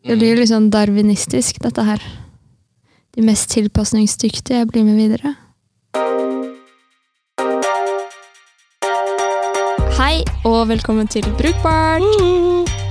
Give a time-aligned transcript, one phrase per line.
[0.00, 2.00] Det blir litt sånn darwinistisk, dette her.
[3.12, 5.34] De mest tilpasningsdyktige blir med videre.
[9.98, 12.06] Hei, og velkommen til Brukbart!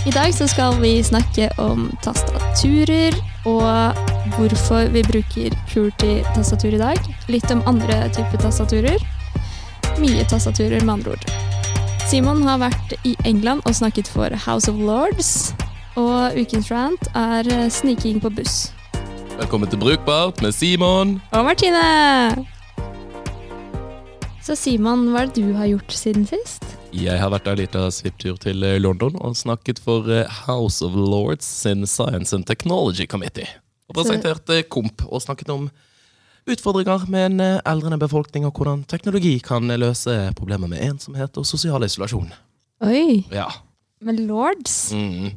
[0.06, 3.18] I dag så skal vi snakke om tastaturer,
[3.50, 3.98] og
[4.36, 7.10] hvorfor vi bruker Purity-tastatur i dag.
[7.26, 9.02] Litt om andre typer tastaturer.
[9.98, 11.26] Mye tastaturer, med andre ord.
[12.06, 15.50] Simon har vært i England og snakket for House of Lords.
[15.98, 18.70] Og ukens rant er eh, sniking på buss.
[19.40, 21.18] Velkommen til Brukbart med Simon.
[21.32, 21.82] Og Martine!
[24.44, 26.66] Så Simon, hva er det du har gjort siden sist?
[26.96, 30.96] Jeg har vært en liten svipptur til eh, London og snakket for eh, House of
[30.98, 33.48] Lords sin Science and Technology Committee.
[33.90, 35.70] Og presentert eh, KOMP og snakket om
[36.50, 41.86] utfordringer med en eldrende befolkning og hvordan teknologi kan løse problemer med ensomhet og sosial
[41.86, 42.32] isolasjon.
[42.86, 43.50] Oi, Ja.
[44.02, 44.90] med Lords?
[44.96, 45.36] Mm.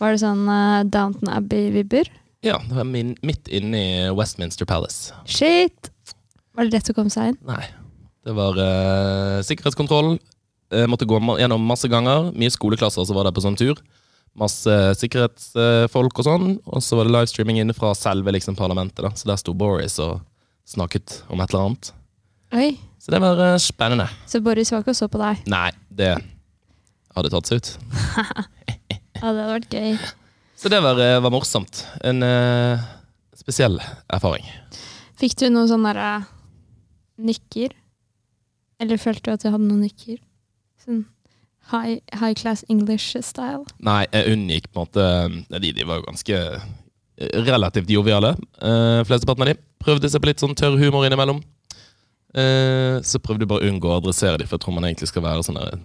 [0.00, 2.10] Var det sånn uh, Downton Abbey-vibber?
[2.44, 5.14] Ja, det var min, midt inne i Westminster Palace.
[5.24, 5.90] Shit!
[6.54, 7.38] Var det lett å komme seg inn?
[7.48, 7.64] Nei.
[8.24, 10.14] Det var uh, sikkerhetskontroll.
[10.74, 12.30] Jeg måtte gå gjennom masse ganger.
[12.36, 13.80] Mye skoleklasser som var der på sånn tur.
[14.34, 16.46] Masse sikkerhetsfolk og sånn.
[16.66, 19.04] Og så var det livestreaming inne fra selve liksom, parlamentet.
[19.04, 19.12] da.
[19.14, 20.22] Så der sto Boris og
[20.68, 21.92] snakket om et eller annet.
[22.54, 22.70] Oi,
[23.02, 24.06] Så det var uh, spennende.
[24.30, 25.44] så Boris var ikke og så på deg.
[25.50, 26.14] Nei, det
[27.14, 27.70] hadde tatt seg ut.
[29.20, 29.96] Ja, det hadde vært gøy.
[30.58, 31.84] Så det var, eh, var morsomt.
[32.04, 32.82] En uh,
[33.38, 33.80] spesiell
[34.12, 34.46] erfaring.
[35.20, 36.28] Fikk du noen sånne uh,
[37.22, 37.74] nykker?
[38.82, 40.18] Eller følte du at du hadde noen nykker?
[40.84, 41.04] Sånn
[41.70, 43.64] high, high class English-style?
[43.84, 48.34] Nei, jeg unngikk på en måte eh, De, de var jo ganske eh, relativt joviale.
[48.60, 51.42] Uh, Flesteparten av de prøvde seg på litt sånn tørr humor innimellom.
[52.34, 55.10] Uh, så prøvde jeg bare å unngå å adressere dem, for jeg tror man egentlig
[55.12, 55.78] skal være sånn der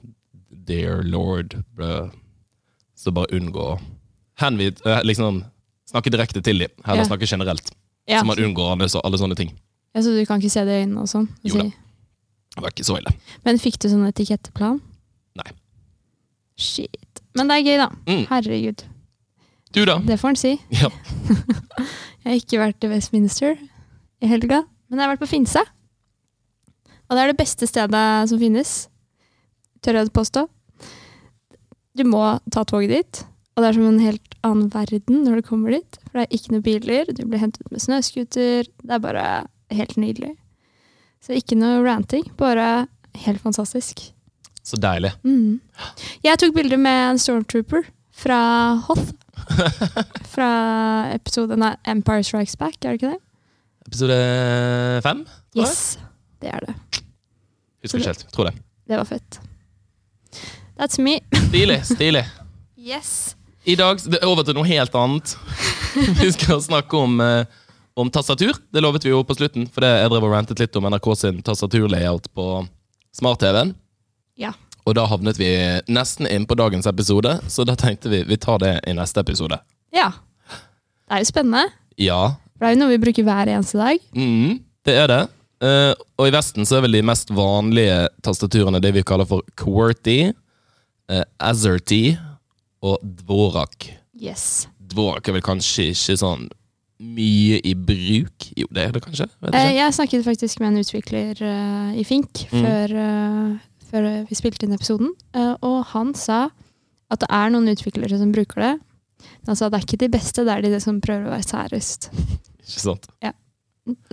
[0.70, 2.10] Dear lord bro.
[3.00, 3.80] Så bare unngå å
[4.42, 5.42] henvid, eh, liksom,
[5.90, 6.72] snakke direkte til dem.
[6.86, 7.08] Heller Ja.
[7.08, 7.72] snakke generelt.
[8.08, 9.54] Ja, Så man unngår alle, så- alle sånne ting.
[9.96, 11.28] ja, så du kan ikke se det i øynene og sånn?
[11.44, 11.64] Jo da.
[11.64, 13.14] Det var ikke så ille.
[13.46, 14.82] Men fikk du sånn etiketteplan?
[15.36, 15.52] Nei.
[16.58, 17.22] Shit.
[17.36, 17.90] Men det er gøy, da.
[18.08, 18.26] Mm.
[18.28, 18.84] Herregud.
[19.72, 20.00] Du, da?
[20.00, 20.60] Det får en si.
[20.72, 20.90] Ja.
[22.26, 23.58] Jeg har ikke vært i Westminster
[24.22, 25.62] i helga, men jeg har vært på Finse.
[27.10, 28.88] Og det er det beste stedet som finnes,
[29.82, 30.44] tør jeg å påstå.
[32.00, 32.24] Du må
[32.54, 33.22] ta toget dit,
[33.56, 35.98] og det er som en helt annen verden når du kommer dit.
[36.08, 38.70] For det er ikke noen biler, du blir hentet med snøscooter.
[38.70, 39.26] Det er bare
[39.76, 40.32] helt nydelig.
[41.20, 42.88] Så ikke noe ranting, bare
[43.26, 44.06] helt fantastisk.
[44.64, 45.12] Så deilig.
[45.28, 45.60] Mm.
[46.24, 48.40] Jeg tok bilder med en stormtrooper fra
[48.88, 49.12] Hoth.
[50.34, 50.50] Fra
[51.16, 53.22] episoden av Empire Strikes Back, er det ikke det?
[53.88, 54.18] Episode
[55.04, 55.24] fem?
[55.58, 55.98] Yes,
[56.44, 56.76] det er det.
[57.82, 58.28] Husker ikke helt.
[58.36, 58.58] Tror det.
[58.92, 59.40] Det var fett.
[60.80, 61.20] That's me.
[61.50, 61.82] Stilig.
[61.86, 62.26] Stilig.
[62.80, 63.36] Yes.
[63.68, 65.34] I dag er over til noe helt annet.
[66.22, 67.44] Vi skal snakke om, eh,
[68.00, 68.56] om tastatur.
[68.72, 71.10] Det lovet vi jo på slutten, for det jeg drev og rantet litt om NRK
[71.20, 72.46] sin tastaturlayout på
[73.20, 73.74] smart-TV-en.
[74.40, 74.54] Ja.
[74.88, 75.50] Og da havnet vi
[75.92, 79.60] nesten inn på dagens episode, så da tenkte vi vi tar det i neste episode.
[79.94, 80.14] Ja.
[80.48, 81.66] Det er jo spennende.
[82.00, 82.22] Ja,
[82.56, 84.00] For det er jo noe vi bruker hver eneste dag.
[84.16, 85.22] mm, det er det.
[85.62, 89.44] Eh, og i Vesten så er vel de mest vanlige tastaturene det vi kaller for
[89.60, 90.32] QWERTY,
[91.10, 92.18] uh, AZERTY
[92.86, 93.90] og Dvorak.
[94.20, 94.68] Yes.
[94.92, 96.48] Dvorak er vel kanskje ikke sånn
[97.00, 98.50] mye i bruk?
[98.60, 99.30] Jo, det er det kanskje?
[99.40, 102.66] Vet Eh, jeg snakket faktisk med en utvikler uh, i Fink Mm.
[102.66, 103.58] før, uh,
[103.92, 106.50] før vi spilte inn episoden, uh, og han sa
[107.10, 108.74] at det er noen utviklere som bruker det.
[109.48, 112.10] Men sa det er ikke de beste, det er de som prøver å være særest.
[112.70, 113.08] Ikke sant?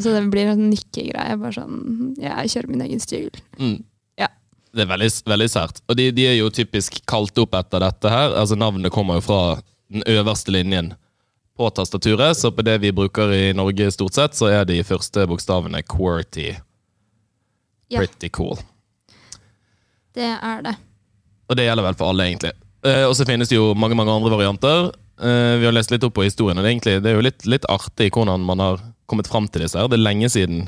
[0.01, 1.35] Så det blir en nikkegreie.
[1.37, 3.29] Bare sånn Jeg kjører min egen stil.
[3.61, 3.83] Mm.
[4.77, 5.81] Det er veldig, veldig sært.
[5.89, 8.35] Og de, de er jo typisk kalt opp etter dette her.
[8.37, 9.41] Altså Navnet kommer jo fra
[9.93, 10.93] den øverste linjen
[11.57, 15.25] på tastaturet, så på det vi bruker i Norge stort sett, så er de første
[15.31, 16.51] bokstavene QWERTY.
[17.89, 18.03] Ja.
[18.03, 18.59] Pretty cool.
[20.17, 20.75] Det er det.
[21.49, 22.53] Og det gjelder vel for alle, egentlig.
[22.85, 24.91] Eh, og så finnes det jo mange mange andre varianter.
[25.17, 27.25] Eh, vi har lest litt opp på historien, og det er, egentlig, det er jo
[27.25, 29.89] litt, litt artig hvordan man har kommet fram til disse her.
[29.89, 30.67] Det er lenge siden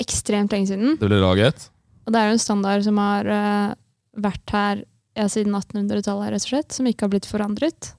[0.00, 0.94] Ekstremt lenge siden.
[1.00, 1.66] det ble laget.
[2.06, 3.74] Og det er jo en standard som har uh,
[4.18, 4.84] vært her
[5.18, 7.92] ja, siden 1800-tallet, rett og slett, som ikke har blitt forandret.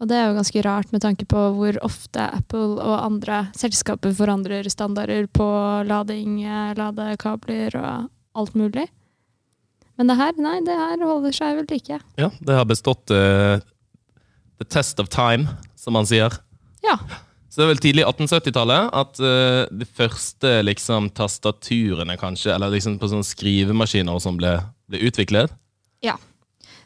[0.00, 4.14] Og det er jo ganske rart med tanke på hvor ofte Apple og andre selskaper
[4.16, 5.46] forandrer standarder på
[5.84, 8.08] lading, eh, ladekabler og
[8.40, 8.86] alt mulig.
[10.00, 12.00] Men det her, nei, det her holder seg vel like.
[12.16, 13.60] Ja, det har bestått uh,
[14.56, 16.32] the test of time, som man sier.
[16.80, 16.96] Ja.
[17.50, 23.00] Så det er vel tidlig 1870-tallet at uh, de første liksom, tastaturene, kanskje, eller liksom
[23.00, 24.54] på sånne skrivemaskiner som ble,
[24.86, 25.56] ble utviklet.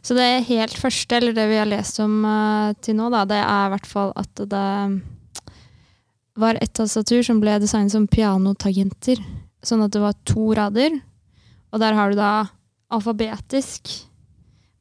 [0.05, 3.41] Så det helt første, eller det vi har lest om uh, til nå, da, det
[3.41, 4.65] er i hvert fall at det
[6.37, 9.23] var et tastatur som ble designet som pianotagenter.
[9.65, 10.99] Sånn at det var to rader,
[11.73, 12.33] og der har du da
[12.93, 13.95] alfabetisk.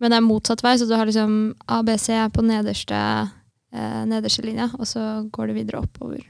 [0.04, 3.00] Men det er motsatt vei, så du har liksom ABC på nederste,
[3.74, 6.24] eh, nederste linja, og så går det videre oppover.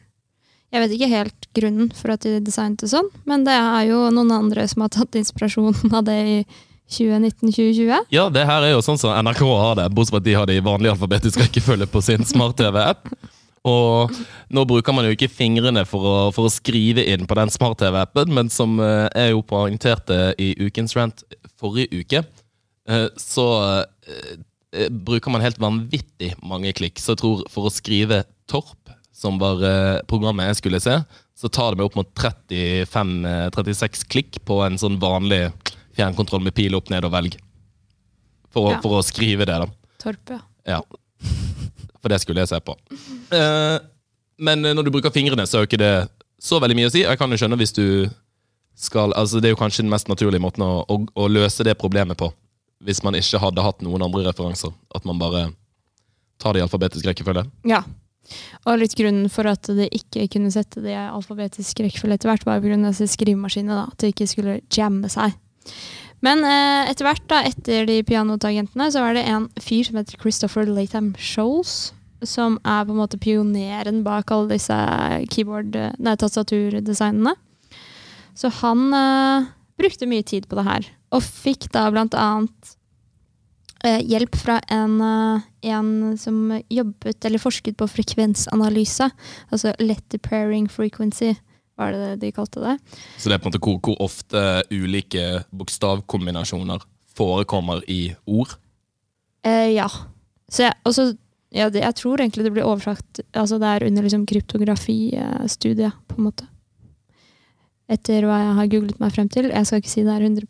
[0.74, 4.08] Jeg vet ikke helt grunnen for at de designet det sånn, men det er jo
[4.16, 6.38] noen andre som har tatt inspirasjonen av det i
[6.94, 8.10] 2019-2020.
[8.14, 10.50] Ja, det her er jo sånn som NRK har det, bortsett fra at de har
[10.50, 13.14] det i vanlig alfabetisk rekkefølge på sin smart-TV-app.
[13.64, 14.18] Og
[14.52, 18.34] nå bruker man jo ikke fingrene for å, for å skrive inn på den smart-TV-appen,
[18.36, 21.24] men som eh, jeg jo poengterte i ukens rant
[21.62, 22.24] forrige uke,
[22.90, 23.48] eh, så
[24.04, 24.34] eh,
[24.90, 27.02] bruker man helt vanvittig mange klikk.
[27.02, 29.62] Så jeg tror for å skrive Torp, som var
[30.10, 30.96] programmet jeg skulle se,
[31.38, 35.46] så tar det meg opp mot 35-36 klikk på en sånn vanlig
[35.98, 37.38] fjernkontroll med pil opp, ned og velg.
[38.54, 38.82] For, ja.
[38.84, 39.70] for å skrive det, da.
[40.02, 40.42] Torp, ja.
[40.76, 40.82] ja.
[42.02, 42.76] For det skulle jeg se på.
[43.34, 43.78] Eh,
[44.44, 45.96] men når du bruker fingrene, så er jo ikke det
[46.44, 47.06] så veldig mye å si.
[47.06, 47.88] Jeg kan jo skjønne hvis du
[48.74, 51.76] skal altså Det er jo kanskje den mest naturlige måten å, å, å løse det
[51.80, 52.32] problemet på.
[52.84, 54.74] Hvis man ikke hadde hatt noen andre referanser.
[54.96, 55.50] At man bare
[56.42, 57.46] tar det i alfabetisk rekkefølge.
[57.70, 57.84] Ja.
[58.68, 62.46] Og litt grunnen for at det ikke kunne sette det i alfabetisk rekkefølge etter hvert,
[62.48, 62.94] var pga.
[62.94, 63.88] skrivemaskinene.
[63.92, 65.36] At det ikke skulle jamme seg.
[66.24, 70.20] Men eh, etter hvert, da, etter de pianotagentene, så var det en fyr som heter
[70.22, 71.92] Christopher Latham Sholes.
[72.24, 74.76] Som er på en måte pioneren bak alle disse
[75.34, 77.36] keyboard, nei, tastaturdesignene.
[78.40, 79.50] Så han eh,
[79.80, 80.88] brukte mye tid på det her.
[81.14, 82.74] Og fikk da blant annet
[83.86, 89.10] eh, hjelp fra en, eh, en, som jobbet eller forsket på frekvensanalyse.
[89.52, 91.34] Altså letter pairing frequency
[91.80, 92.78] var det det de kalte det.
[93.18, 96.86] Så det er på en måte hvor, hvor ofte ulike bokstavkombinasjoner
[97.18, 98.56] forekommer i ord?
[99.46, 99.90] Eh, ja.
[100.50, 101.12] Så jeg, også,
[101.54, 106.18] ja, det, jeg tror egentlig det blir oversagt altså Det er under liksom kryptografistudiet, på
[106.20, 106.48] en måte.
[107.94, 109.52] Etter hva jeg har googlet meg frem til.
[109.52, 110.48] Jeg skal ikke si det er 100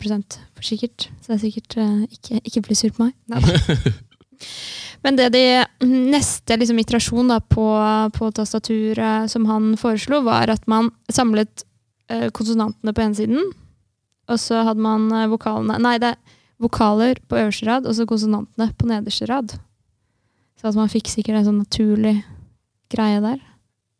[0.54, 3.14] for sikkert, så det er sikkert uh, ikke, ikke bli sur på meg.
[5.04, 5.44] Men det de
[5.84, 7.66] neste liksom, iterasjon da, på,
[8.16, 11.66] på, tastaturet som han foreslo, var at man samlet
[12.08, 13.52] eh, konsonantene på ene siden,
[14.32, 18.08] og så hadde man eh, vokalene Nei, det er vokaler på øverste rad, og så
[18.08, 19.58] konsonantene på nederste rad.
[20.60, 22.22] Så at man fikk sikkert en sånn naturlig
[22.94, 23.42] greie der.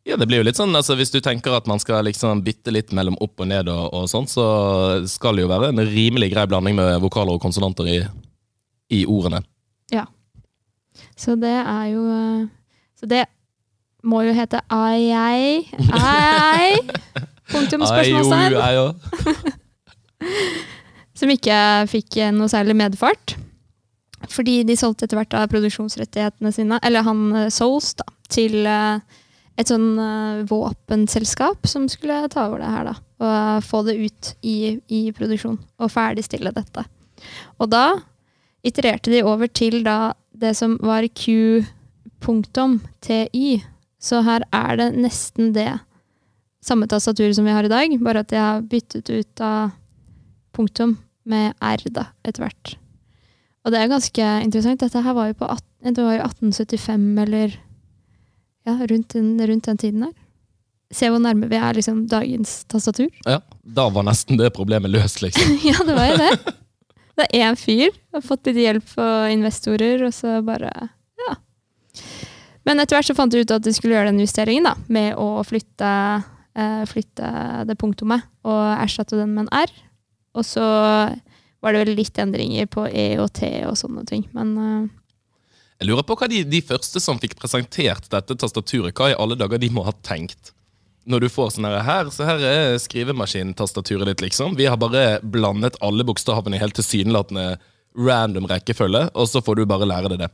[0.04, 2.72] Ja, det blir jo litt sånn, altså Hvis du tenker at man skal liksom bytte
[2.74, 4.44] litt mellom opp og ned, og, og sånn, så
[5.08, 7.98] skal det jo være en rimelig grei blanding med vokaler og konsonanter i,
[8.92, 9.40] i ordene.
[9.92, 10.04] Ja.
[11.16, 12.44] Så det er jo eh,
[13.00, 13.24] Så det
[14.04, 15.64] må jo hete ai, ai,
[15.96, 16.76] ai.
[17.54, 19.00] Punktum spørsmålstegn.
[21.18, 21.56] Som ikke
[21.88, 23.36] fikk noe særlig medfart.
[24.32, 29.00] Fordi de solgte etter hvert av produksjonsrettighetene sine, eller han eh, Souls, da, til eh,
[29.60, 29.90] et sånn
[30.50, 32.94] våpenselskap som skulle ta over det her, da.
[33.24, 35.58] Og få det ut i, i produksjon.
[35.78, 36.82] Og ferdigstille dette.
[37.62, 37.86] Og da
[38.66, 43.62] itererte de over til da det som var Q-punktum-TY.
[44.02, 45.78] Så her er det nesten det
[46.64, 49.74] samme tastaturet som vi har i dag, bare at jeg har byttet ut av
[50.56, 50.96] punktum
[51.28, 52.74] med R da, etter hvert.
[53.64, 54.82] Og det er ganske interessant.
[54.82, 57.56] Dette her var jo på 18, det var jo 1875, eller
[58.66, 60.12] ja, rundt den, rundt den tiden der.
[60.94, 63.10] Se hvor nærme vi er liksom dagens tastatur.
[63.28, 65.56] Ja, Da var nesten det problemet løst, liksom.
[65.70, 66.54] ja, det var jo det.
[67.14, 67.94] Det er én fyr.
[68.14, 70.72] Har fått litt hjelp fra investorer, og så bare
[71.24, 71.36] Ja.
[72.64, 75.18] Men etter hvert så fant jeg ut at du skulle gjøre den justeringen da, med
[75.20, 75.90] å flytte,
[76.56, 77.28] eh, flytte
[77.68, 79.72] det punktumet og erstatte den med en R.
[80.34, 84.54] Og så var det vel litt endringer på E og T og sånne ting, men
[84.58, 84.88] eh,
[85.80, 89.36] Jeg lurer på hva de, de første som fikk presentert dette tastaturet, hva i alle
[89.38, 90.54] dager de må ha tenkt?
[91.04, 94.56] når du får sånn her, så her er skrivemaskintastaturet ditt, liksom.
[94.56, 97.58] Vi har bare blandet alle bokstavene i helt tilsynelatende
[97.94, 100.30] random rekkefølge, og så får du bare lære deg det.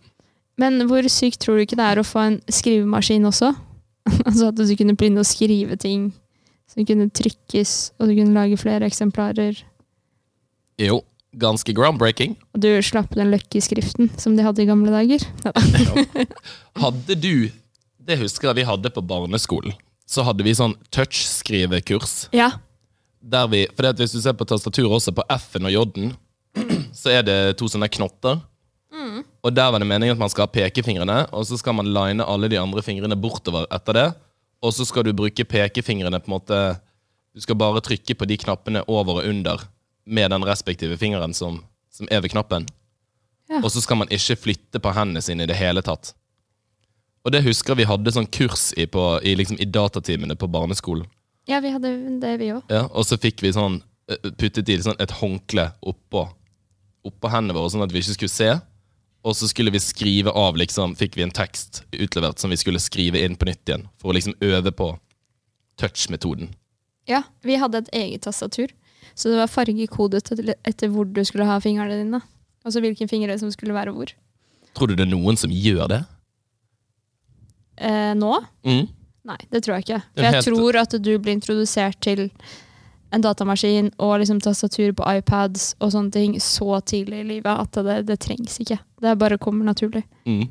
[0.60, 3.52] Men hvor sykt tror du ikke det er å få en skrivemaskin også?
[4.28, 6.10] altså at du kunne begynne å skrive ting
[6.70, 9.58] som kunne trykkes, og du kunne lage flere eksemplarer.
[10.80, 11.00] Jo,
[11.38, 12.34] ganske groundbreaking.
[12.54, 15.26] Og du slapp den Lucky-skriften som de hadde i gamle dager.
[15.46, 16.26] ja.
[16.80, 17.50] Hadde du
[18.00, 19.74] Det husker jeg vi hadde på barneskolen
[20.10, 22.28] så hadde vi sånn touchskrivekurs.
[22.34, 22.50] Ja.
[23.20, 26.14] Der vi, for Hvis du ser på tastaturet også, på F-en og J-en,
[27.00, 28.40] så er det to sånne knotter.
[28.90, 29.22] Mm.
[29.46, 32.26] Og der var det meningen at man skal ha pekefingrene, og så skal man line
[32.26, 34.08] alle de andre fingrene bortover etter det.
[34.60, 36.56] Og så skal du bruke pekefingrene på en måte
[37.30, 39.62] Du skal bare trykke på de knappene over og under
[40.10, 41.62] med den respektive fingeren som,
[41.92, 42.66] som er ved knappen.
[43.50, 43.60] Ja.
[43.62, 46.12] Og så skal man ikke flytte på hendene sine i det hele tatt.
[47.26, 51.08] Og det husker vi hadde sånn kurs i, på, i, liksom, i datatimene på barneskolen.
[51.50, 52.62] Ja, vi hadde det, vi òg.
[52.70, 56.24] Ja, og så fikk vi sånn eh, puttet i sånn et håndkle oppå,
[57.06, 58.50] oppå hendene våre, sånn at vi ikke skulle se.
[59.26, 62.80] Og så skulle vi skrive av, liksom, fikk vi en tekst utlevert som vi skulle
[62.80, 63.88] skrive inn på nytt igjen.
[64.00, 64.94] For å liksom øve på
[65.80, 66.54] touch-metoden.
[67.08, 68.72] Ja, vi hadde et eget tastatur.
[69.14, 70.32] Så det var fargekodet
[70.66, 72.22] etter hvor du skulle ha fingrene dine.
[72.64, 74.12] Altså hvilken fingre som skulle være hvor.
[74.76, 76.00] Tror du det er noen som gjør det?
[77.80, 78.34] Eh, nå?
[78.66, 78.88] Mm.
[79.30, 80.02] Nei, det tror jeg ikke.
[80.16, 82.28] For jeg tror at du blir introdusert til
[83.10, 87.80] en datamaskin og liksom tastatur på iPads og sånne ting så tidlig i livet at
[87.84, 88.78] det, det trengs ikke.
[89.02, 90.04] Det bare kommer naturlig.
[90.28, 90.46] Mm.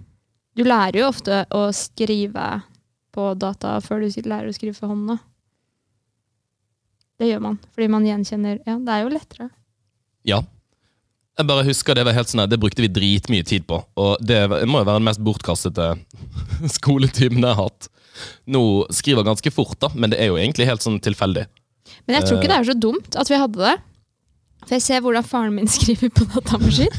[0.58, 2.48] Du lærer jo ofte å skrive
[3.16, 5.20] på data før du lærer å skrive for hånda.
[7.20, 9.50] Det gjør man, fordi man gjenkjenner Ja, det er jo lettere.
[10.28, 10.40] Ja.
[11.40, 13.82] Jeg bare husker Det var helt sånn det brukte vi dritmye tid på.
[14.00, 15.94] Og det må jo være den mest bortkastede
[16.78, 17.90] skoletimen jeg har hatt.
[18.52, 18.62] Nå
[18.92, 21.46] skriver jeg ganske fort, da, men det er jo egentlig helt sånn tilfeldig.
[22.08, 22.42] Men jeg tror Eh.
[22.44, 23.76] ikke det er så dumt at vi hadde det.
[24.68, 26.92] For jeg ser hvordan faren min skriver på datamaskin.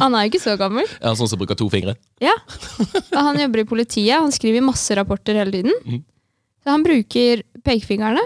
[0.00, 0.88] Han er jo ikke så gammel.
[1.00, 1.94] Er han sånn som bruker to fingre.
[2.24, 2.32] Ja.
[3.12, 5.76] Og han jobber i politiet, han skriver masse rapporter hele tiden.
[5.84, 6.00] Mhm.
[6.64, 8.22] Så han bruker pekefingrene,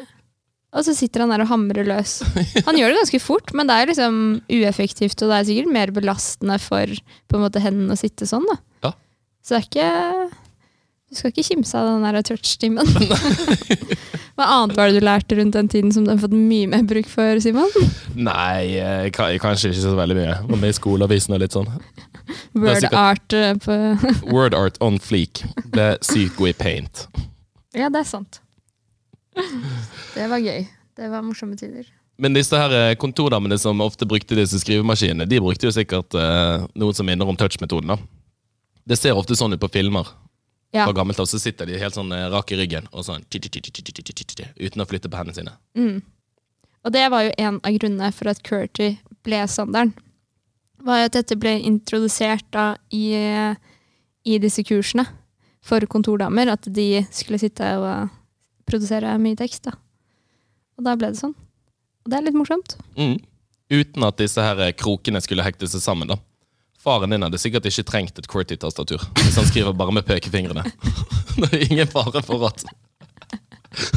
[0.77, 2.19] og så sitter han der og hamrer løs.
[2.67, 4.19] Han gjør det ganske fort, men det er liksom
[4.53, 6.91] ueffektivt, og det er sikkert mer belastende for
[7.27, 8.45] på en måte hendene å sitte sånn.
[8.51, 8.59] da.
[8.85, 8.93] Ja.
[9.41, 10.43] Så det er ikke
[11.07, 12.89] Du skal ikke kimse av den der touch-timen.
[14.37, 16.83] Hva annet var det du lærte rundt den tiden som du har fått mye mer
[16.85, 17.71] bruk for, Simon?
[18.19, 20.35] Nei, eh, kanskje ikke så veldig mye.
[20.51, 21.71] Var med i skoleavisen og litt sånn.
[22.59, 23.77] Word art eh, på
[24.27, 25.45] Word art on fleek.
[25.73, 27.07] er sykt god i paint.
[27.73, 28.43] Ja, det er sant
[30.17, 30.67] det var gøy.
[30.97, 31.89] Det var morsomme tider.
[32.17, 36.97] Men disse her kontordamene som ofte brukte disse skrivemaskinene, de brukte jo sikkert eh, noen
[36.97, 37.93] som minner om touch-metoden.
[37.93, 37.99] da.
[38.89, 40.09] Det ser ofte sånn ut på filmer.
[40.73, 40.87] Ja.
[40.87, 44.87] Fra gammelt av så sitter de helt sånn rak i ryggen og sånn uten å
[44.89, 45.53] flytte på hendene sine.
[45.79, 46.01] Mm.
[46.87, 48.93] Og det var jo en av grunnene for at Kurti
[49.27, 49.95] ble sanderen
[50.87, 53.17] Var jo at dette ble introdusert da i,
[54.23, 55.07] i disse kursene
[55.65, 56.53] for kontordamer.
[56.53, 58.13] At de skulle sitte og
[58.67, 59.65] produsere mye tekst.
[59.69, 59.75] da.
[60.79, 61.35] Og da ble det sånn.
[62.05, 62.77] Og det er litt morsomt.
[62.99, 63.17] Mm.
[63.73, 66.09] Uten at disse her eh, krokene skulle hekte seg sammen.
[66.13, 66.19] da.
[66.87, 70.63] Faren din hadde sikkert ikke trengt et QWERTY-tastatur hvis han skriver bare med pekefingrene.
[71.41, 72.63] Det er ingen fare for at,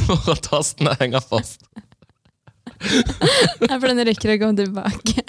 [0.07, 1.61] for at tastene henger fast.
[2.79, 5.23] Nei, for den rekker å komme tilbake.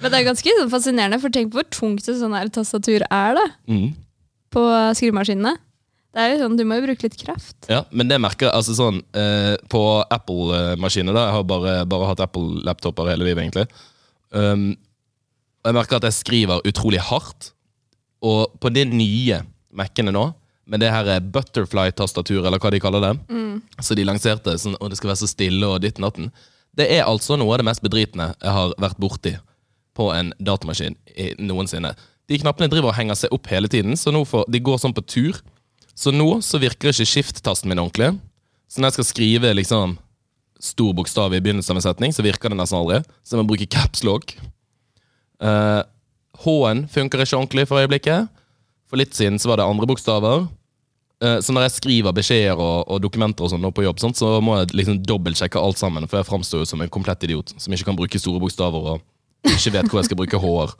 [0.00, 3.44] Men det er ganske fascinerende, for tenk hvor tungt et sånn her tastatur er da,
[3.68, 3.90] Mm.
[4.50, 4.62] på
[4.96, 5.52] skrivemaskinene.
[6.10, 7.56] Det er jo sånn, Du må jo bruke litt kraft.
[7.70, 11.28] Ja, men det merker jeg altså sånn eh, På Apple-maskiner, da.
[11.28, 13.66] Jeg har bare, bare hatt Apple-laptoper hele livet, egentlig.
[14.34, 14.72] Um,
[15.60, 17.52] og jeg merker at jeg skriver utrolig hardt.
[18.26, 19.42] Og på de nye
[19.76, 20.30] Mac-ene nå,
[20.70, 23.12] med det her butterfly-tastatur, eller hva de kaller det,
[23.82, 26.28] så de lanserte sånn, og det skal være så stille og ditt natten,
[26.78, 29.32] det er altså noe av det mest bedritne jeg har vært borti
[29.98, 31.90] på en datamaskin i, noensinne.
[32.30, 34.94] De knappene driver og henger seg opp hele tiden, så nå får, de går sånn
[34.94, 35.40] på tur.
[35.96, 38.14] Så nå så virker ikke skift-tasten min ordentlig.
[38.70, 39.96] Så når jeg skal skrive liksom
[40.60, 43.00] stor bokstav i begynnelsen av en setning, så virker det nesten aldri.
[43.24, 44.36] Så jeg må bruke capslock.
[45.40, 45.82] Uh,
[46.44, 48.28] H-en funker ikke ordentlig for øyeblikket.
[48.90, 50.46] For litt siden så var det andre bokstaver.
[51.20, 54.38] Uh, så når jeg skriver beskjeder og, og dokumenter og sånn på jobb, sånt, så
[54.44, 57.74] må jeg liksom dobbeltsjekke alt sammen, for jeg framstår jo som en komplett idiot som
[57.74, 60.76] ikke kan bruke store bokstaver og ikke vet hvor jeg skal bruke H-er.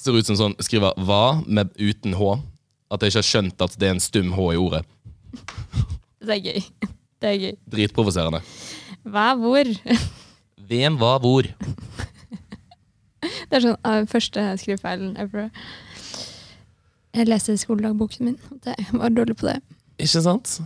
[0.00, 2.36] Ser ut som sånn skriver 'hva' med uten H.
[2.90, 4.84] At jeg ikke har skjønt at det er en stum H i ordet.
[6.22, 6.60] Det er gøy.
[7.16, 7.54] Det er gøy.
[7.72, 8.42] Dritprovoserende.
[9.08, 9.70] Hva, hvor?
[10.68, 11.46] Hvem, hva, hvor?
[13.46, 15.48] Det er sånn uh, første skrivefeilen ever.
[17.16, 18.38] Jeg leste skoledagboken min.
[18.50, 19.56] og Jeg var dårlig på det.
[19.96, 20.58] Ikke sant?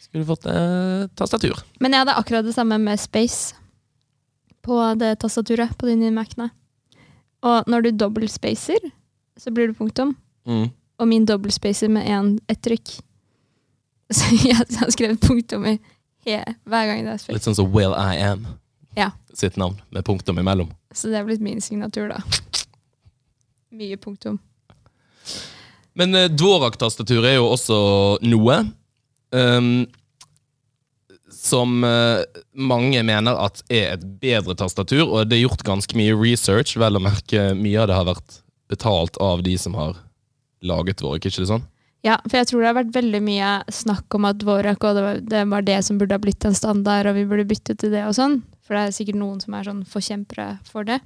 [0.00, 1.58] Skulle fått eh, tastatur.
[1.84, 3.52] Men jeg hadde akkurat det samme med space
[4.64, 6.48] på det tastaturet på de nye Mac-ene.
[7.44, 8.88] Og når du dobbeltspacer,
[9.36, 10.16] så blir det punktum.
[10.48, 10.70] Mm.
[10.98, 12.96] Og min dobbeltspacer med én ett trykk.
[14.16, 15.76] Så jeg har skrevet punktum i
[16.26, 17.36] he, hver gang det er spilt.
[17.38, 18.46] Litt sånn som Will I Am
[18.96, 19.12] Ja.
[19.36, 20.72] sitt navn, med punktum imellom.
[20.92, 22.18] Så det er blitt min signatur, da.
[23.70, 24.40] Mye punktum.
[25.98, 27.78] Men eh, Dvorak-tastatur er jo også
[28.26, 28.62] noe
[29.28, 29.84] Um,
[31.28, 32.22] som eh,
[32.56, 36.78] mange mener at er et bedre tastatur, og det er gjort ganske mye research.
[36.80, 38.38] Vel å merke, mye av det har vært
[38.72, 39.98] betalt av de som har
[40.66, 41.66] laget Dvorak, ikke det sånn?
[42.06, 45.04] Ja, for jeg tror det har vært veldig mye snakk om at Dvorak og det
[45.04, 47.94] var, det var det som burde ha blitt en standard, og vi burde bytte til
[47.94, 48.40] det og sånn.
[48.66, 51.00] For det er sikkert noen som er sånn forkjempere for det.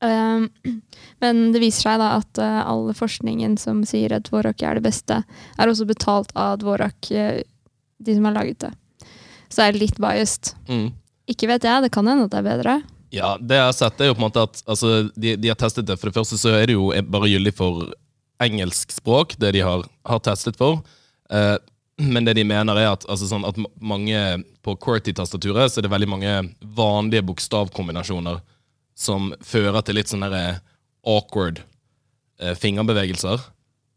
[0.00, 0.48] Um,
[1.24, 4.86] men det viser seg da at uh, all forskningen som sier at Dvorak er det
[4.88, 5.20] beste,
[5.56, 7.40] er også betalt av Dvorak, uh,
[7.98, 8.72] de som har laget det.
[9.48, 10.54] Så det er litt biased.
[10.70, 10.88] Mm.
[11.30, 12.80] Ikke vet jeg, det kan hende at det er bedre.
[13.14, 15.58] Ja, det jeg har sett er jo på en måte at altså, de, de har
[15.58, 15.98] testet det.
[16.00, 17.86] For det første så er det jo bare gyldig for
[18.42, 20.82] engelsk språk, det de har, har testet for.
[21.30, 21.56] Eh,
[21.96, 24.20] men det de mener er at, altså sånn at mange
[24.66, 26.34] på QWERTY-tastaturet så er det veldig mange
[26.76, 28.42] vanlige bokstavkombinasjoner
[28.96, 30.42] som fører til litt sånne
[31.06, 31.62] awkward
[32.40, 33.40] eh, fingerbevegelser.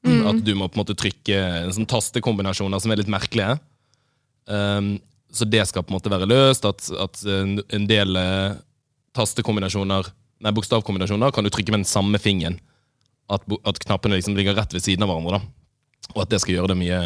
[0.08, 1.40] At du må på en måte trykke
[1.76, 3.58] sånn tastekombinasjoner som er litt merkelige.
[4.48, 4.96] Um,
[5.32, 6.66] så det skal på en måte være løst.
[6.66, 8.56] At, at en en del eh,
[9.18, 12.60] tastekombinasjoner, nei, bokstavkombinasjoner kan du trykke med den samme fingeren.
[13.30, 15.40] At, at knappene liksom ligger rett ved siden av hverandre.
[15.40, 16.10] da.
[16.16, 17.02] Og at det skal gjøre det mye,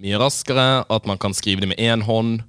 [0.00, 0.66] mye raskere.
[0.88, 2.40] At man kan skrive det med én hånd.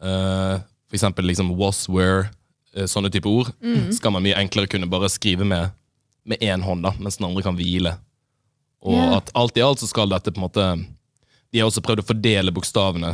[0.00, 2.28] Uh, for eksempel liksom was, were,
[2.76, 3.52] eh, sånne type ord.
[3.94, 5.72] Skal man mye enklere kunne bare skrive med
[6.24, 7.94] med én hånd, da, mens den andre kan hvile.
[8.84, 9.16] Og yeah.
[9.18, 10.64] at alt i alt så skal dette på en måte
[11.52, 13.12] De har også prøvd å fordele bokstavene,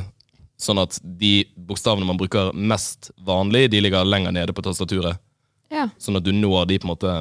[0.61, 5.21] sånn at de bokstavene man bruker mest vanlig, de ligger lenger nede på tastaturet.
[5.71, 5.91] Ja.
[6.01, 7.13] Sånn at du når de på en måte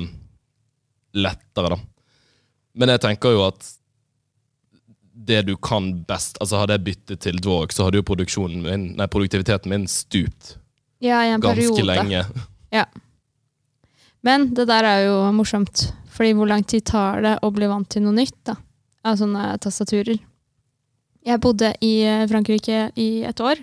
[1.17, 1.79] lettere, da.
[2.79, 3.67] Men jeg tenker jo at
[5.29, 8.85] det du kan best Altså Hadde jeg byttet til Dvork, så hadde jo produksjonen min,
[8.95, 10.55] nei, produktiviteten min stupt
[11.03, 11.85] ja, i en ganske periode.
[11.87, 12.23] lenge.
[14.25, 17.87] Men det der er jo morsomt, fordi hvor lang tid tar det å bli vant
[17.87, 18.57] til noe nytt da,
[19.07, 20.19] av sånne tastaturer?
[21.27, 23.61] Jeg bodde i eh, Frankrike i et år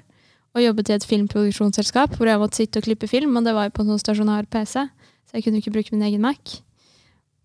[0.56, 3.68] og jobbet i et filmproduksjonsselskap hvor jeg måtte sitte og klippe film, og det var
[3.68, 4.86] jo på en sånn stasjonær PC,
[5.28, 6.56] så jeg kunne ikke bruke min egen Mac.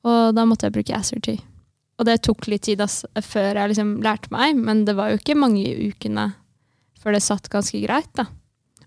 [0.07, 1.37] Og da måtte jeg bruke Asserty.
[2.01, 5.19] Og det tok litt tid altså, før jeg liksom lærte meg, men det var jo
[5.19, 6.31] ikke mange ukene
[7.01, 8.09] før det satt ganske greit.
[8.17, 8.25] da.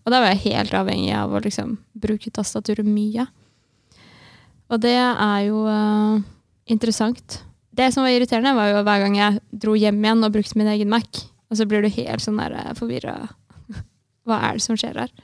[0.05, 3.27] Og da var jeg helt avhengig av å liksom bruke tastaturet mye.
[4.73, 6.19] Og det er jo uh,
[6.71, 7.39] interessant.
[7.75, 10.71] Det som var irriterende, var jo hver gang jeg dro hjem igjen og brukte min
[10.75, 11.23] egen Mac.
[11.51, 13.17] Og så blir du helt sånn der uh, forvirra.
[14.27, 15.15] Hva er det som skjer her?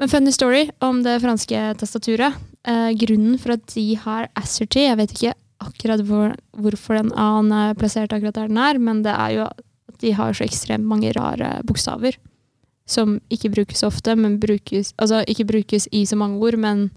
[0.00, 2.36] Men funny story om det franske tastaturet.
[2.68, 7.52] Eh, grunnen for at de har Asserty, jeg vet ikke akkurat hvor, hvorfor den A-en
[7.52, 10.88] er plassert akkurat der den er, men det er jo at de har så ekstremt
[10.88, 12.16] mange rare bokstaver.
[12.88, 16.88] Som ikke brukes ofte, men brukes, altså ikke brukes i så mange ord, men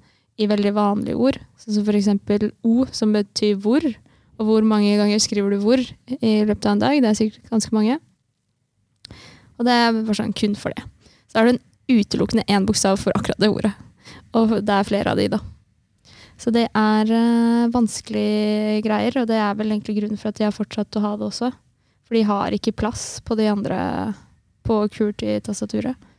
[0.42, 1.38] i veldig vanlige ord.
[1.62, 3.86] Sånn som for eksempel O, som betyr hvor.
[4.42, 6.98] Og hvor mange ganger skriver du hvor i løpet av en dag?
[7.04, 8.00] Det er sikkert ganske mange.
[9.60, 10.88] Og det er bare sånn kun for det.
[11.30, 13.76] Så er det en utelukkende én bokstav for akkurat det ordet.
[14.34, 15.44] Og det er flere av de, da.
[16.42, 20.48] Så det er uh, vanskelige greier, og det er vel egentlig grunnen for at de
[20.48, 21.52] har fortsatt å ha det også.
[22.04, 23.80] For de har ikke plass på de andre
[24.68, 26.10] på QWERTY-tastaturet.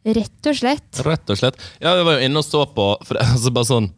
[0.00, 1.00] Rett og slett.
[1.04, 1.58] Rett og slett.
[1.78, 3.88] Ja, jeg var jo inne og så på for det, altså bare sånn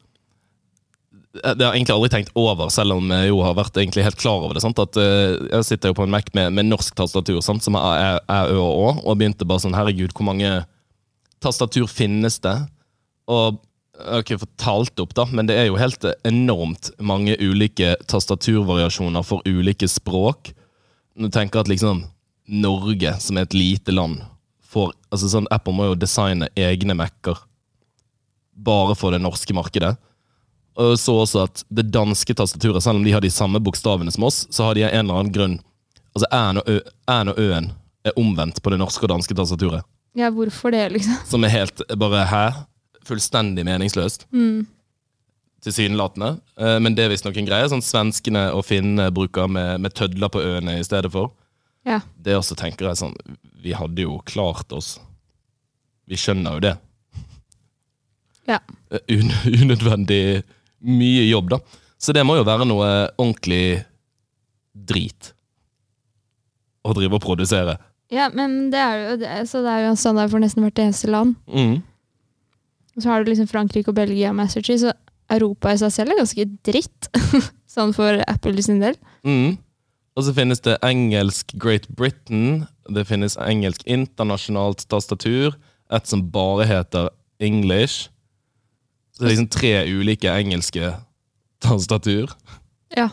[1.32, 4.18] Det har jeg egentlig aldri tenkt over, selv om jeg jo har vært egentlig helt
[4.18, 4.64] klar over det.
[4.64, 4.82] Sant?
[4.82, 7.62] At uh, Jeg sitter jo på en Mac med, med norsk tastatur, sant?
[7.64, 10.50] som er Æ, Ø og Å, og begynte bare sånn Herregud, hvor mange
[11.42, 12.56] tastatur finnes det?
[13.30, 13.62] Og
[14.20, 19.88] ikke fått opp, da, men det er jo helt enormt mange ulike tastaturvariasjoner for ulike
[19.88, 20.52] språk.
[21.16, 22.04] Når du tenker at liksom
[22.48, 24.20] Norge, som er et lite land,
[24.72, 27.38] får altså sånn Apple må jo designe egne Mac-er
[28.52, 29.94] bare for det norske markedet.
[30.80, 34.24] Og så også at det danske tastaturet, selv om de har de samme bokstavene som
[34.24, 35.60] oss, så har de av en eller annen grunn
[36.12, 37.70] Altså Æ-en og Ø- Ø-en
[38.04, 39.80] er omvendt på det norske og danske tastaturet.
[40.12, 41.14] Ja, hvorfor det, liksom?
[41.24, 42.42] Som er helt bare hæ?
[43.08, 44.26] Fullstendig meningsløst.
[44.32, 44.66] Mm.
[45.62, 46.40] Tilsynelatende.
[46.58, 47.68] Eh, Men det er visstnok en greie.
[47.70, 51.32] Sånn svenskene og finnene bruker med, med tødler på øene i stedet for.
[51.86, 52.00] Ja.
[52.16, 53.14] Det også tenker jeg sånn
[53.62, 54.96] Vi hadde jo klart oss.
[56.06, 56.74] Vi skjønner jo det.
[58.50, 58.58] Ja.
[58.90, 59.30] Eh, Un
[59.62, 60.42] unødvendig
[60.82, 61.60] mye jobb, da.
[62.02, 63.84] Så det må jo være noe ordentlig
[64.74, 65.32] drit
[66.82, 67.76] å drive og produsere.
[68.10, 70.80] Ja, men det er jo det, så det er jo en standard for nesten hvert
[70.82, 71.36] eneste land.
[71.46, 71.76] Mm.
[72.96, 74.92] Og så har du liksom Frankrike og Belgia og Massachusetts, så
[75.32, 77.08] Europa i seg selv er ganske dritt.
[77.72, 78.98] sånn for Apple sin del.
[79.24, 79.56] Mm.
[80.12, 82.66] Og så finnes det engelsk Great Britain.
[82.92, 85.56] Det finnes engelsk internasjonalt tastatur.
[85.92, 87.08] Et som bare heter
[87.42, 88.10] English.
[89.12, 90.92] Så det er liksom tre ulike engelske
[91.64, 92.32] tastatur.
[92.96, 93.08] Ja.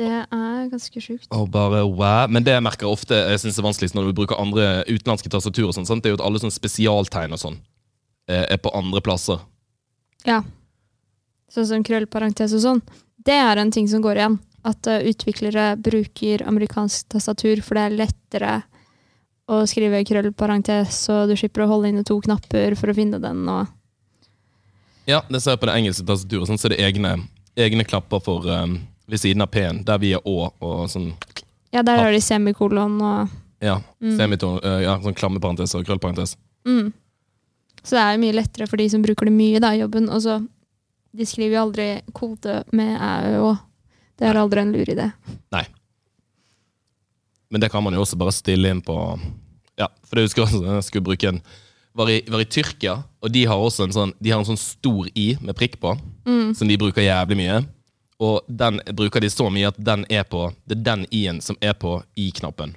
[0.00, 1.28] Det er ganske sjukt.
[1.36, 2.30] Og bare wow.
[2.32, 5.28] Men det jeg merker ofte jeg synes det er vanskeligst når du bruker andre utenlandske
[5.32, 7.58] tastaturer, og sånt, det er jo at alle sånne spesialtegn og sånn
[8.30, 9.42] eh, er på andre plasser.
[10.24, 10.40] Ja.
[11.52, 12.82] Sånn som krøllparentes og sånn.
[13.22, 14.38] Det er en ting som går igjen.
[14.64, 18.54] At eh, utviklere bruker amerikansk tastatur, for det er lettere
[19.52, 23.44] å skrive krøllparentes, og du slipper å holde inne to knapper for å finne den.
[23.44, 23.66] og
[25.10, 26.48] Ja, det ser jeg på det engelske tastaturet.
[26.48, 27.16] Sånn, så er det egne,
[27.60, 28.78] egne klapper for um,
[29.12, 31.10] ved siden av P-en, der vi er Å og sånn
[31.72, 33.28] Ja, der har de semikolon og
[33.62, 34.16] Ja, Mm.
[34.18, 36.36] semiton, uh, ja sånn klammeparentes og krøllparentes.
[36.66, 36.92] mm.
[37.84, 40.08] Så det er jo mye lettere for de som bruker det mye da, i jobben.
[40.08, 40.40] Og så
[41.14, 43.58] De skriver jo aldri kode med æ og å.
[44.16, 45.12] Det er aldri en lur idé.
[47.50, 48.96] Men det kan man jo også bare stille inn på
[49.78, 51.42] Ja, for jeg husker også jeg skulle bruke en
[51.94, 54.56] var i, var i Tyrkia, og de har også en sånn, de har en sånn
[54.56, 55.90] stor I med prikk på,
[56.24, 56.54] Mm.
[56.56, 57.58] som de bruker jævlig mye.
[58.22, 61.56] Og den bruker de så mye at den er på, det er den I-en som
[61.60, 62.76] er på I-knappen.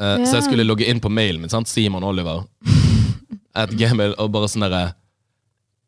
[0.00, 1.68] Eh, Så jeg skulle logge inn på mailen min, sant?
[1.68, 2.44] Simon Oliver,
[3.54, 4.94] at gmail, og bare sånn derre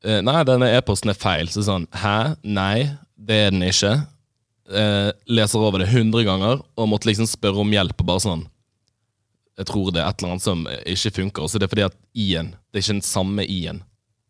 [0.04, 1.48] uh, Nei, denne e-posten er feil.
[1.48, 2.34] Så sånn Hæ?
[2.44, 3.94] Nei, det er den ikke.
[4.68, 7.96] Uh, leser over det 100 ganger og måtte liksom spørre om hjelp.
[8.00, 8.44] og bare sånn
[9.56, 11.48] Jeg tror det er et eller annet som ikke funker.
[11.48, 13.80] Så det er fordi at I-en Det er ikke den samme I-en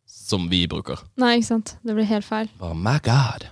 [0.06, 1.02] som vi bruker.
[1.20, 1.74] Nei, ikke sant.
[1.84, 2.48] Det blir helt feil.
[2.62, 3.48] Oh my god.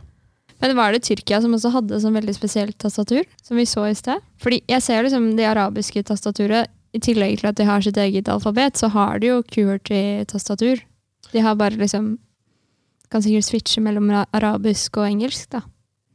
[0.63, 3.97] Men var det Tyrkia som også hadde sånn veldig spesielt tastatur, som vi så i
[3.99, 4.23] sted?
[4.43, 8.29] Fordi jeg ser liksom det arabiske tastaturet, i tillegg til at de har sitt eget
[8.29, 10.83] alfabet, så har de jo QWERTY-tastatur.
[11.33, 12.19] De har bare liksom
[13.13, 15.59] Kan sikkert switche mellom arabisk og engelsk, da.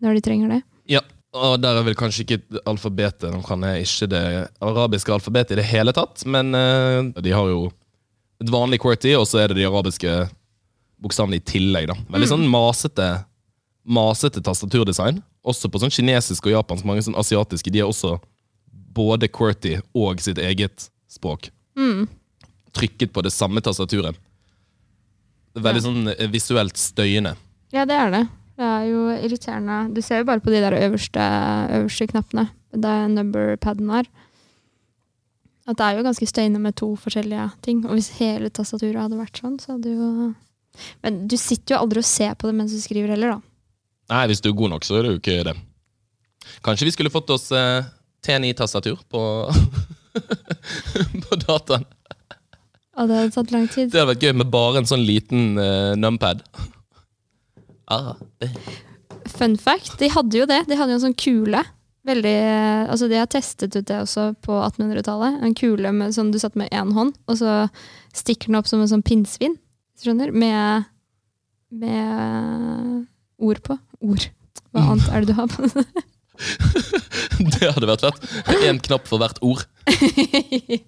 [0.01, 0.61] Når de trenger det.
[0.89, 1.03] Ja,
[1.37, 4.23] og der er vel kanskje ikke alfabetet Nå kan jeg ikke det
[4.65, 7.67] arabiske alfabetet i det hele tatt, men uh, de har jo
[8.41, 10.15] et vanlig QWERTY, og så er det de arabiske
[11.01, 11.89] bokstavene i tillegg.
[11.89, 11.97] da.
[12.13, 13.11] Veldig sånn masete,
[13.87, 15.21] masete tastaturdesign.
[15.47, 16.85] Også på sånn kinesisk og japansk.
[16.87, 17.71] Mange sånn asiatiske.
[17.71, 18.17] De har også
[18.97, 21.51] både QWERTY og sitt eget språk.
[21.77, 22.07] Mm.
[22.75, 24.17] Trykket på det samme tastaturet.
[25.53, 27.33] Det er veldig sånn eh, visuelt støyende.
[27.73, 28.23] Ja, det er det.
[28.57, 29.79] Det er jo irriterende.
[29.93, 31.23] Du ser jo bare på de der øverste,
[31.79, 32.47] øverste knappene.
[32.73, 34.09] Det er number-paden her.
[35.67, 37.83] At det er jo ganske støyende med to forskjellige ting.
[37.85, 40.33] Og hvis hele tastaturet hadde vært sånn, så hadde jo
[41.01, 43.46] Men du sitter jo aldri og ser på det mens du skriver heller, da.
[44.07, 45.55] Nei, hvis du er god nok, så er det jo ikke det.
[46.63, 47.85] Kanskje vi skulle fått oss eh,
[48.23, 49.21] T9-tastatur på,
[51.25, 51.85] på dataen.
[52.97, 53.91] Å, det hadde tatt lang tid.
[53.91, 56.41] Det hadde vært gøy med bare en sånn liten eh, numpad.
[57.93, 58.49] Ah, det.
[59.31, 60.63] Fun fact, de hadde jo det.
[60.69, 61.61] De hadde jo en sånn kule.
[62.07, 62.37] Veldig,
[62.87, 65.41] altså De har testet ut det også på 1800-tallet.
[65.43, 67.59] En kule med, som du satt med én hånd, og så
[68.15, 69.57] stikker den opp som en sånn pinnsvin.
[69.99, 70.31] Skjønner?
[70.31, 70.87] Med,
[71.75, 73.05] med
[73.43, 73.77] ord på.
[74.05, 74.27] Ord.
[74.71, 75.65] Hva annet er det du har på?
[77.57, 78.19] det hadde vært fett.
[78.67, 79.63] Én knapp for hvert ord.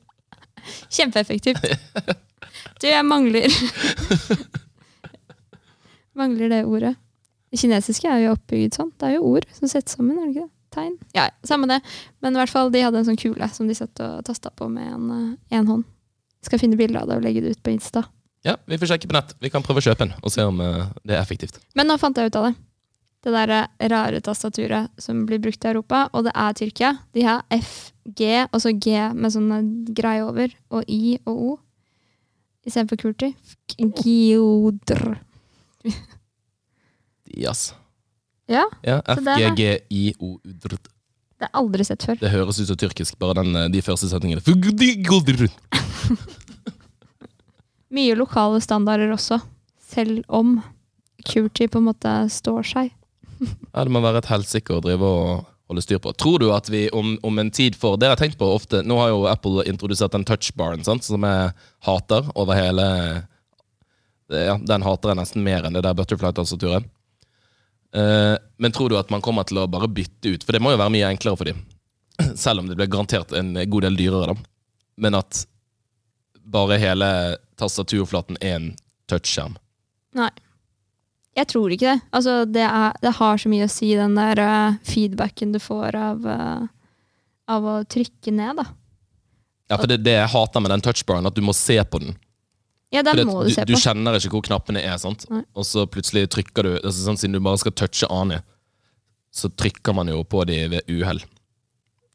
[0.94, 1.64] Kjempeeffektivt.
[2.80, 3.50] Du, jeg mangler
[6.20, 6.94] Mangler det ordet.
[7.50, 8.92] Det kinesiske er jo oppbygd sånn.
[9.00, 10.54] Det er jo ord som settes sammen, er det ikke det?
[10.70, 10.96] Tegn.
[11.18, 11.80] Ja, ja, samme det.
[12.22, 14.68] Men i hvert fall, de hadde en sånn kule som de satt og tasta på
[14.70, 15.86] med en, eh, en hånd.
[16.46, 18.04] Skal finne bilde av det og legge det ut på Insta.
[18.46, 19.34] Ja, Vi får sjekke på nett.
[19.42, 21.58] Vi kan prøve å kjøpe en og se om eh, det er effektivt.
[21.76, 22.54] Men nå fant jeg ut av det.
[23.24, 26.92] Det der eh, rare tastaturet som blir brukt i Europa, og det er Tyrkia.
[27.16, 29.60] De har F, G, og så G med sånne
[29.96, 31.58] greier over, og I og O.
[32.68, 33.34] Istedenfor Kurti.
[33.78, 35.18] Giodr.
[37.30, 37.76] Yes.
[38.50, 39.36] Ja, Ja, Så det
[41.46, 42.18] har jeg aldri sett før.
[42.20, 44.42] Det høres ut som tyrkisk, bare den, eh, de første setningene.
[47.96, 49.38] Mye lokale standarder også,
[49.80, 50.58] selv om
[51.30, 52.92] Kurti på en måte står seg.
[53.40, 56.14] Ja, det må være et helsike å drive og holde styr på.
[56.18, 58.82] Tror du at vi om, om en tid får Det har jeg tenkt på ofte.
[58.84, 61.52] Nå har jo Apple introdusert den touchbaren, som jeg
[61.86, 62.88] hater over hele
[64.30, 66.86] Ja, den hater jeg nesten mer enn det der Butterfly-tastaturet.
[67.90, 70.44] Uh, men tror du at man kommer til å bare bytte ut?
[70.46, 71.64] For det må jo være mye enklere for dem.
[72.38, 74.50] Selv om det blir garantert en god del dyrere, da.
[75.00, 75.46] Men at
[76.50, 77.10] bare hele
[77.62, 78.70] tastaturflaten er en
[79.10, 79.58] touchskjerm.
[80.18, 80.30] Nei.
[81.40, 82.08] Jeg tror ikke det.
[82.16, 85.96] Altså, det, er, det har så mye å si, den der uh, feedbacken du får
[85.96, 86.66] av, uh,
[87.50, 88.68] av å trykke ned, da.
[89.70, 92.02] Ja, for det er det jeg hater med den touchbaren, at du må se på
[92.02, 92.18] den.
[92.90, 93.82] Ja, den må du se du på.
[93.84, 95.28] kjenner ikke hvor knappene er, sant?
[95.30, 95.44] Nei.
[95.54, 98.40] og så plutselig trykker du altså sånn, Siden du bare skal touche Ani,
[99.30, 101.22] så trykker man jo på de ved uhell.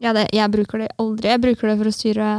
[0.03, 1.31] Ja, det, jeg bruker det aldri.
[1.31, 2.31] Jeg bruker det for å styre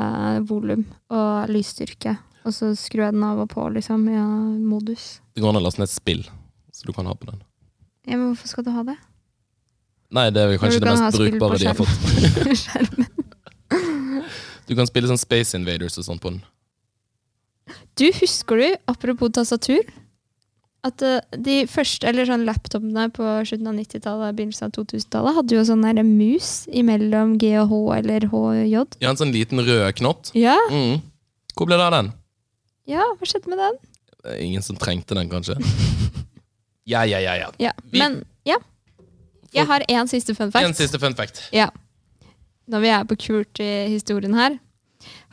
[0.45, 0.83] volum
[1.15, 2.17] og lysstyrke.
[2.45, 4.25] Og så skrur jeg den av og på, liksom, i ja,
[4.67, 5.15] modus.
[5.33, 6.25] Det går an å laste ned et spill,
[6.85, 7.41] du kan ha på den.
[8.05, 8.95] Ja, men hvorfor skal du ha det?
[10.15, 13.15] Nei, det er vel kanskje det kan mest brukbare de har fått.
[14.65, 16.39] Du kan spille sånn Space Invaders og sånn på den.
[17.97, 19.85] Du, husker du, apropos tastatur,
[20.85, 25.57] at eh, de første, eller sånn laptopene på slutten av 90-tallet, begynnelsen av 2000-tallet, hadde
[25.57, 28.83] jo sånn der mus imellom G og H eller H og J.
[29.05, 30.33] Ja, En sånn liten rød knott.
[30.37, 31.01] Ja, Mm.
[31.55, 32.09] Hvor ble det av den?
[32.89, 33.77] ja, hva skjedde med den?
[34.43, 35.55] Ingen som trengte den, kanskje?
[36.85, 37.35] Ja, ja, ja.
[37.39, 37.49] ja.
[37.59, 38.57] Ja, Vi- Men ja.
[39.55, 40.65] Jeg har én siste fun fact.
[40.67, 41.41] En siste fun fact.
[41.55, 41.69] Ja.
[42.67, 44.57] Når vi er på Curty-historien her.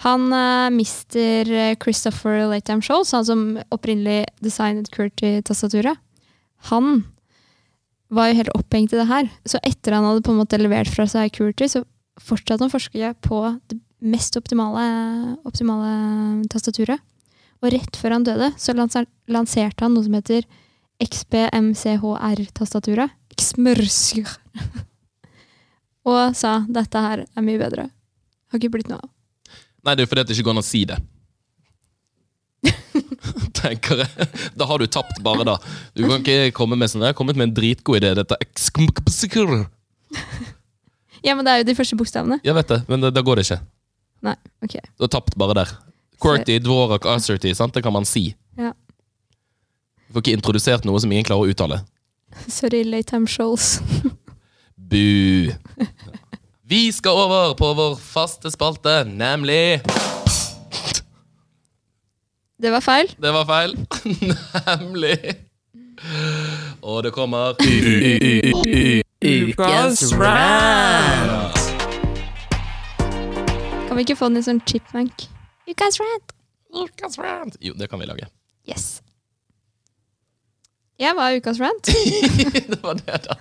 [0.04, 5.96] Han uh, mister eh, Christopher Latham Scholes, han som opprinnelig designet Curty-tastaturet,
[6.68, 7.04] han
[8.12, 9.30] var jo helt opphengt i det her.
[9.48, 11.84] Så etter han hadde på en måte levert fra seg Curty, så
[12.20, 13.38] fortsatte han å forske på
[13.72, 14.84] det mest optimale,
[15.48, 17.00] optimale tastaturet.
[17.62, 20.44] Og rett før han døde, så lanser, lanserte han noe som heter
[21.02, 23.10] XBMCHR-tastaturet.
[23.38, 24.28] Xmørsjur.
[26.12, 27.84] og sa dette her er mye bedre.
[28.52, 29.08] Har ikke blitt noe av.
[29.82, 30.98] Nei, det er fordi det ikke går an å si det.
[33.62, 34.12] Tenker jeg.
[34.58, 35.54] Da har du tapt bare, da.
[35.96, 38.08] Du kan ikke komme med sånn Jeg har kommet med en dritgod idé.
[38.18, 38.36] Dette
[41.26, 42.36] Ja, men det er jo de første bokstavene.
[42.42, 43.60] Jeg vet det, men da, går det ikke.
[44.26, 44.74] Nei, ok.
[44.98, 45.68] Du har tapt bare der.
[46.22, 47.74] Quirty, Dvorak, Asserty, sant?
[47.74, 48.34] det kan man si.
[48.58, 48.72] Ja.
[50.12, 51.76] Du får ikke introdusert noe som ingen klarer å uttale.
[52.44, 53.78] Sorry, Latham Scholes.
[54.76, 55.48] Bu.
[56.68, 59.80] Vi skal over på vår faste spalte, nemlig
[62.60, 63.08] Det var feil.
[63.16, 63.72] Det var feil.
[64.68, 65.16] nemlig
[66.84, 67.56] Og det kommer
[69.24, 71.56] Ukas rant.
[73.88, 75.24] Kan vi ikke få den i sånn chipmunk?
[75.72, 76.36] Ukas rant.
[76.84, 77.56] Ukas rant.
[77.64, 78.28] Jo, det kan vi lage.
[78.68, 79.01] Yes.
[81.00, 81.88] Jeg var ukas rant.
[82.72, 83.36] det var det, da.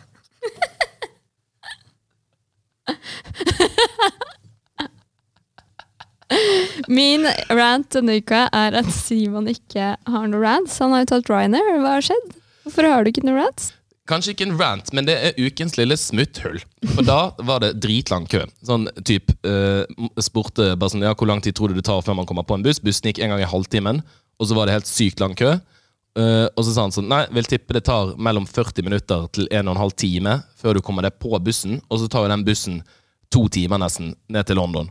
[6.88, 10.80] Min rant denne uka er at Simon ikke har noe rants.
[10.84, 11.78] Han har jo tatt Ryanair.
[11.84, 12.34] Hva har skjedd?
[12.66, 13.72] Hvorfor har du ikke noe rants?
[14.10, 16.60] Kanskje ikke en rant, men det er ukens lille smutthull.
[16.96, 18.42] For da var det dritlang kø.
[18.66, 19.84] Sånn typ uh,
[20.20, 22.58] spurte bare sånn, ja, hvor lang tid tror du det tar før man kommer på
[22.58, 22.82] en buss.
[22.84, 24.02] Bussen gikk en gang i halvtimen,
[24.42, 25.54] og så var det helt sykt lang kø.
[26.20, 29.46] Eh, og så sa han sånn Nei, vil tippe det tar mellom 40 minutter til
[29.48, 32.82] 1 12 time før du kommer deg på bussen, og så tar jo den bussen
[33.32, 34.90] to timer nesten ned til London.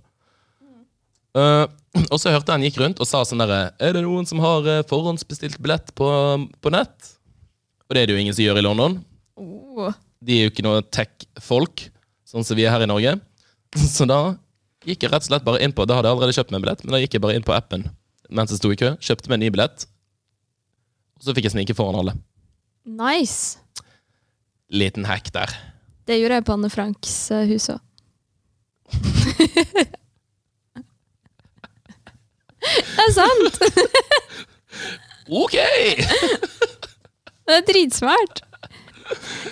[1.36, 1.68] Uh,
[2.12, 4.40] og så hørte jeg han gikk rundt og sa sånn derre Er det noen som
[4.42, 6.08] har eh, forhåndsbestilt billett på,
[6.58, 7.12] på nett?
[7.86, 8.96] Og det er det jo ingen som gjør i London.
[9.38, 9.90] Oh.
[10.24, 11.88] De er jo ikke noe tech-folk,
[12.28, 13.16] sånn som vi er her i Norge.
[13.96, 14.22] Så da
[14.86, 16.64] gikk jeg rett og slett bare inn på Da hadde jeg allerede kjøpt meg en
[16.64, 17.90] billett, men da gikk jeg bare inn på appen
[18.30, 19.84] mens jeg sto i kø, kjøpte meg en ny billett,
[21.20, 22.14] og så fikk jeg snike foran alle.
[22.88, 23.60] Nice.
[24.72, 25.52] Liten hack der.
[26.08, 27.80] Det gjorde jeg på Anne Franks eh, hus òg.
[32.60, 33.60] det er sant!
[35.30, 35.54] Ok!
[37.46, 38.42] Det er dritsmart.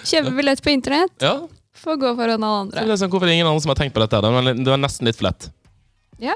[0.08, 1.34] Kjøpe billett på internett, Ja,
[1.78, 2.84] få gå foran alle så andre.
[2.86, 4.20] det er sånn, Hvorfor er det ingen andre som har tenkt på dette?
[4.24, 5.48] Det var, det var nesten litt flett.
[6.22, 6.34] Ja.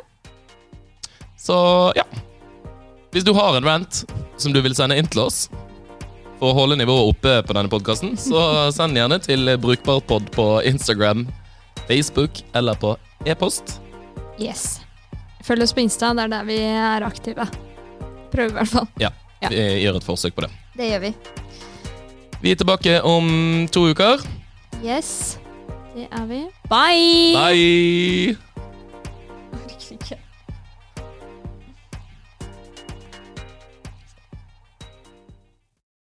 [1.39, 1.57] Så
[1.99, 2.05] ja.
[3.13, 4.05] Hvis du har en rant
[4.43, 5.47] som du vil sende inn til oss
[6.43, 8.43] for å holde nivået oppe på denne podkasten, så
[8.77, 11.29] send gjerne til brukbarpod på Instagram,
[11.87, 12.97] Facebook eller på
[13.31, 13.79] e-post.
[14.43, 14.81] Yes.
[15.47, 17.47] Følg oss på Insta, det er der vi er aktive.
[18.33, 18.91] Prøver i hvert fall.
[19.03, 19.13] Ja.
[19.51, 20.53] Vi gjør et forsøk på det.
[20.79, 21.13] Det gjør vi.
[22.43, 23.29] Vi er tilbake om
[23.75, 24.23] to uker.
[24.83, 25.39] Yes.
[25.95, 26.47] Det er vi.
[26.71, 27.37] Bye!
[27.37, 28.52] Bye!